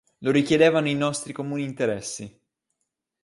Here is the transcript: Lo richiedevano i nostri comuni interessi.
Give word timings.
Lo 0.21 0.31
richiedevano 0.31 0.87
i 0.87 0.95
nostri 0.95 1.31
comuni 1.31 1.61
interessi. 1.63 2.41